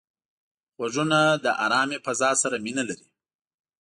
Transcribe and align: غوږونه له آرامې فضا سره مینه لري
غوږونه 0.75 1.19
له 1.43 1.51
آرامې 1.65 1.97
فضا 2.05 2.31
سره 2.41 2.55
مینه 2.65 2.83
لري 2.89 3.07